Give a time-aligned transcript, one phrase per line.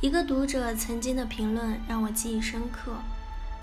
[0.00, 2.96] 一个读者曾经的评论让我记忆深刻。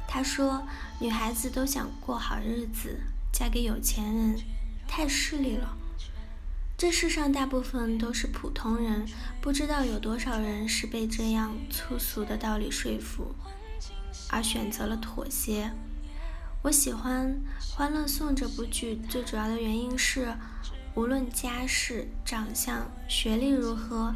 [0.08, 0.68] 他说
[1.02, 3.00] ：“女孩子都想过好日子，
[3.34, 4.40] 嫁给有钱人
[4.88, 5.76] 太势利了。
[6.78, 9.08] 这世上大部分都是普通人，
[9.42, 13.34] 不知道有多少人是被这样粗俗的道理说服，
[14.30, 15.72] 而选择了妥协。”
[16.62, 17.42] 我喜欢
[17.76, 20.36] 《欢乐颂》这部剧，最主要的原因是，
[20.94, 24.14] 无论家世、长相、学历如何，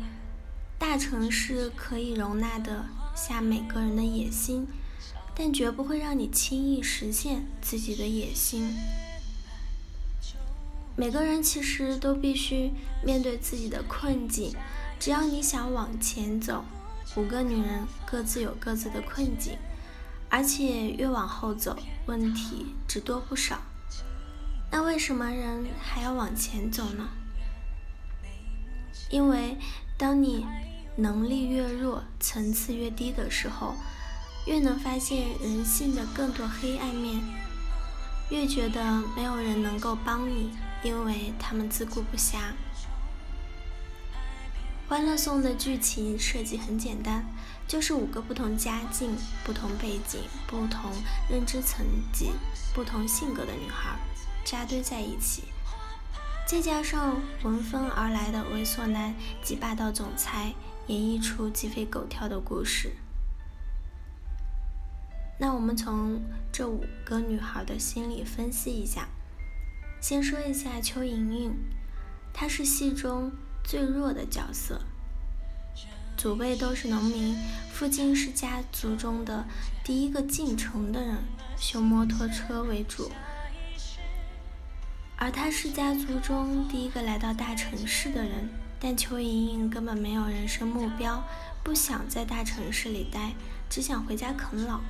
[0.81, 2.83] 大城市可以容纳得
[3.15, 4.67] 下每个人的野心。
[5.35, 8.75] 但绝不会让你轻易实现自己的野心。
[10.95, 12.71] 每个人其实都必须
[13.03, 14.53] 面对自己的困境，
[14.99, 16.65] 只要你想往前走。
[17.15, 19.57] 五个女人各自有各自的困境，
[20.29, 21.77] 而且越往后走，
[22.07, 23.61] 问题只多不少。
[24.71, 27.07] 那为什么人还要往前走呢？
[29.09, 29.57] 因为
[29.97, 30.45] 当你
[31.01, 33.75] 能力越弱、层次越低的时候。
[34.47, 37.21] 越能发现人性的更多黑暗面，
[38.31, 38.83] 越觉得
[39.15, 42.37] 没有人能够帮你，因为他们自顾不暇。
[44.89, 47.23] 《欢乐颂》的剧情设计很简单，
[47.67, 49.15] 就是五个不同家境、
[49.45, 50.91] 不同背景、不同
[51.29, 52.31] 认知层级、
[52.73, 53.95] 不同性格的女孩
[54.43, 55.43] 扎堆在一起，
[56.47, 60.51] 再加上闻风而来的猥琐男及霸道总裁，
[60.87, 62.91] 演绎出鸡飞狗跳的故事。
[65.39, 69.07] 那我们从这五个女孩的心理分析一下。
[69.99, 71.53] 先说一下邱莹莹，
[72.33, 73.31] 她是戏中
[73.63, 74.81] 最弱的角色。
[76.17, 77.35] 祖辈都是农民，
[77.71, 79.45] 父亲是家族中的
[79.83, 81.17] 第一个进城的人，
[81.55, 83.11] 修摩托车为主。
[85.17, 88.49] 而她是家族中第一个来到大城市的人，
[88.83, 91.23] 但邱莹莹根本没有人生目标，
[91.63, 93.33] 不想在大城市里待，
[93.69, 94.81] 只想回家啃老。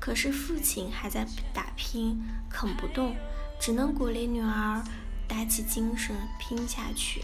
[0.00, 2.18] 可是父亲还在打拼，
[2.48, 3.14] 啃不动，
[3.60, 4.82] 只能鼓励女儿
[5.28, 7.22] 打起精神拼下去。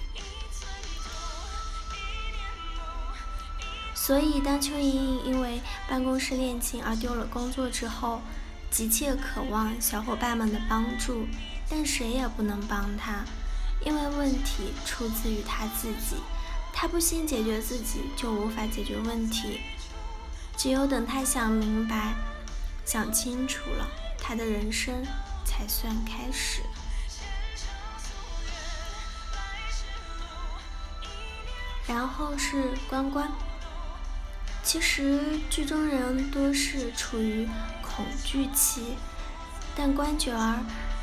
[3.94, 8.20] 所以，当邱莹莹因为办公室恋情而丢了工作之后，
[8.70, 11.24] 急切渴望小伙伴们的帮助，
[11.70, 13.24] 但谁也不能帮她，
[13.84, 16.16] 因为问题出自于他自己。
[16.72, 19.60] 他不先解决自己，就无法解决问题。
[20.56, 22.14] 只有等他想明白。
[22.84, 23.86] 想清楚了，
[24.18, 25.06] 他的人生
[25.44, 26.62] 才算开始。
[31.86, 33.30] 然后是关关，
[34.64, 37.48] 其实剧中人多是处于
[37.82, 38.96] 恐惧期，
[39.76, 40.58] 但关九儿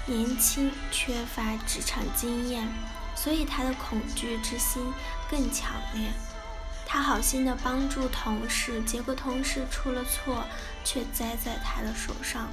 [0.10, 2.68] 年轻，缺乏职场经验，
[3.16, 4.84] 所以他的恐惧之心
[5.30, 6.12] 更强烈。
[6.84, 10.44] 他好心的帮助同事，结果同事出了错，
[10.84, 12.50] 却栽在他的手上。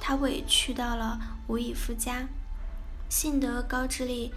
[0.00, 2.26] 他委屈到了无以复加，
[3.08, 4.32] 幸得高智力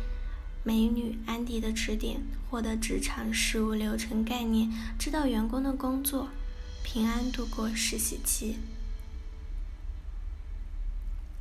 [0.64, 6.30] 美女安迪的指点，获得职场事务流程概念，知道员工的工作，
[6.84, 8.60] 平安度过实习期。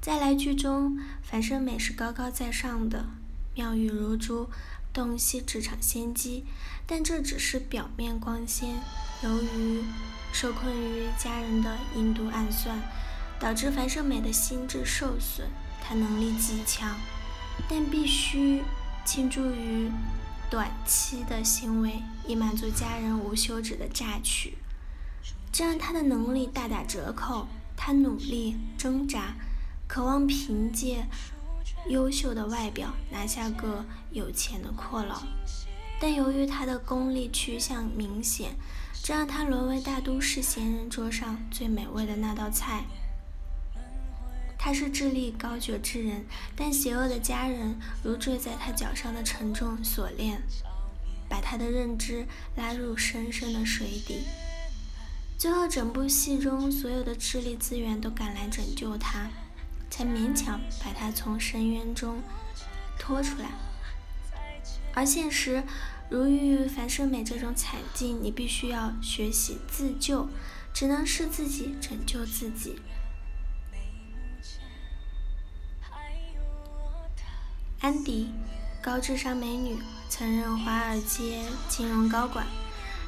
[0.03, 3.05] 再来剧中，樊胜美是高高在上的，
[3.55, 4.51] 妙语如珠。
[4.93, 6.45] 洞悉职场先机，
[6.85, 8.81] 但这只是表面光鲜。
[9.23, 9.85] 由于
[10.33, 12.77] 受困于家人的阴毒暗算，
[13.39, 15.49] 导致樊胜美的心智受损。
[15.81, 16.99] 她能力极强，
[17.69, 18.65] 但必须
[19.05, 19.89] 倾注于
[20.51, 24.59] 短期的行为，以满足家人无休止的榨取，
[25.53, 27.47] 这让她的能力大打折扣。
[27.77, 29.35] 她努力挣扎，
[29.93, 31.05] 渴望凭借。
[31.87, 35.23] 优秀的外表拿下个有钱的阔佬，
[36.01, 38.55] 但由于他的功利趋向明显，
[39.03, 42.85] 这让他沦为大都市闲人桌上最美味的那道菜。
[44.59, 46.25] 他是智力高绝之人，
[46.57, 50.41] 但邪恶的家人如坠在他脚上的沉重锁链，
[51.29, 54.23] 把他的认知拉入深深的水底。
[55.37, 59.29] 最后，整部戏中所有的智力资源都赶来拯救他。
[59.93, 62.17] 才勉强把他从深渊中
[62.99, 63.51] 拖出来，
[64.95, 65.63] 而现实
[66.09, 70.27] 如遇樊胜美这种惨境，你必须要学习自救，
[70.73, 72.81] 只能是自己拯救自己。
[77.81, 78.31] 安迪，
[78.81, 79.77] 高智商美女，
[80.09, 82.47] 曾任华尔街金融高管，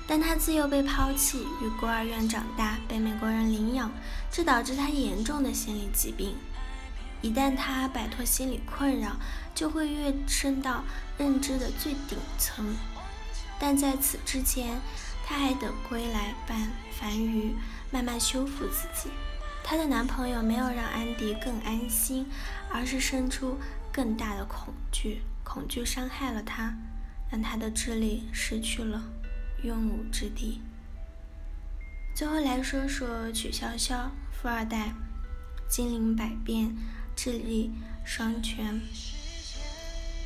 [0.07, 3.91] 但她自幼被抛弃，于孤儿院长大，被美国人领养，
[4.31, 6.37] 这导致她严重的心理疾病。
[7.25, 9.17] 一旦他摆脱心理困扰，
[9.55, 10.85] 就会跃升到
[11.17, 12.77] 认知的最顶层。
[13.59, 14.79] 但在此之前，
[15.25, 17.55] 他还得归来伴繁鱼，
[17.91, 19.09] 慢慢修复自己。
[19.65, 22.27] 她的男朋友没有让安迪更安心，
[22.71, 23.57] 而是生出
[23.91, 25.23] 更大的恐惧。
[25.43, 26.75] 恐惧伤害了他，
[27.31, 29.03] 让他的智力失去了
[29.63, 30.61] 用武之地。
[32.15, 34.93] 最后来说说曲筱绡，富二代，
[35.71, 36.77] 精灵百变，
[37.17, 37.73] 智力
[38.05, 38.81] 双全。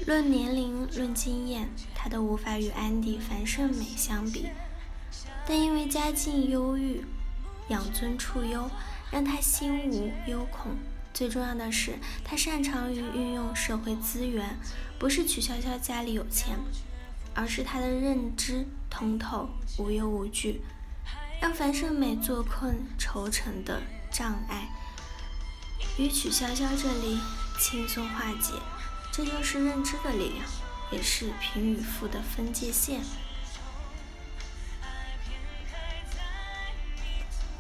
[0.07, 4.49] 论年龄，论经验，她都无法与安迪樊胜美相比。
[5.47, 7.05] 但因为家境优裕，
[7.69, 8.71] 养尊处优，
[9.11, 10.77] 让她心无忧恐。
[11.13, 14.57] 最重要的是，她擅长于运用社会资源。
[14.99, 16.57] 不是曲筱绡家里有钱，
[17.35, 19.49] 而是她的认知通透，
[19.79, 20.61] 无忧无惧。
[21.41, 23.81] 让樊胜美坐困愁城的
[24.11, 24.69] 障碍，
[25.97, 27.19] 与曲筱绡这里
[27.59, 28.53] 轻松化解，
[29.13, 30.47] 这就是认知的力量，
[30.91, 33.01] 也是贫与富的分界线。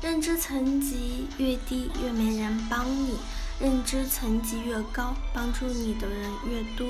[0.00, 3.16] 认知层级越低，越没人帮你；
[3.60, 6.86] 认知层级越高，帮助你的人越多。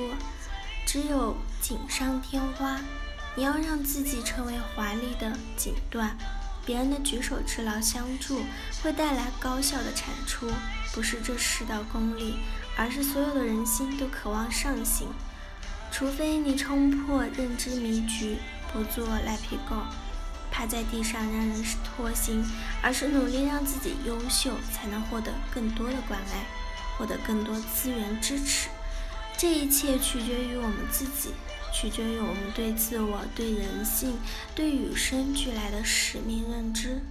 [0.85, 2.79] 只有锦上添花，
[3.35, 6.11] 你要让自己成为华丽的锦缎。
[6.65, 8.41] 别人的举手之劳相助，
[8.81, 10.47] 会带来高效的产出。
[10.93, 12.39] 不是这世道功利，
[12.75, 15.07] 而是所有的人心都渴望上行。
[15.91, 18.37] 除非你冲破认知迷局，
[18.73, 19.75] 不做赖皮狗，
[20.51, 22.43] 趴在地上让人是拖行，
[22.81, 26.45] 而是努力让自己优秀，才能获得更多的关爱，
[26.97, 28.69] 获得更多资源支持。
[29.37, 31.31] 这一切取决于我们自己。
[31.73, 34.17] 取决于我们对自我、对人性、
[34.55, 37.01] 对与生俱来的使命认知。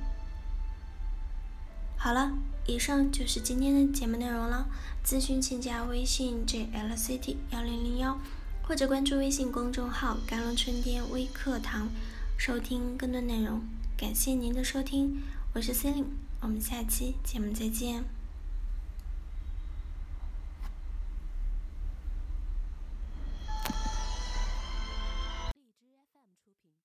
[1.97, 2.33] 好了，
[2.67, 4.69] 以上就是今天的节目内容了。
[5.05, 8.19] 咨询请加微信 jlct 幺零零幺，
[8.63, 11.89] 或者关注微信公众号“甘露春天微课堂”，
[12.37, 13.63] 收听更多内容。
[13.97, 15.23] 感谢您的收听，
[15.55, 16.05] 我是 Celine，
[16.41, 18.18] 我们下期节目再见。